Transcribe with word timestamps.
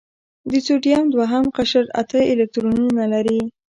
د 0.51 0.53
سوډیم 0.65 1.05
دوهم 1.13 1.45
قشر 1.57 1.85
اته 2.01 2.19
الکترونونه 2.31 3.03
لري. 3.13 3.39